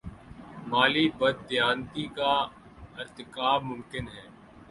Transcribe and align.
مالی 0.69 1.05
بد 1.19 1.35
دیانتی 1.49 2.05
کا 2.17 2.33
ارتکاب 2.99 3.59
ممکن 3.63 4.05
ہے۔ 4.15 4.25